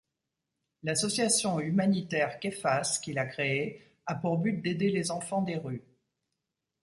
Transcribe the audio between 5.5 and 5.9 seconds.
rues.